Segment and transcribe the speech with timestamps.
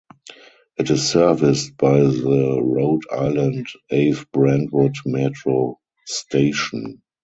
[0.77, 7.03] It is serviced by the Rhode Island Ave-Brentwood Metro station.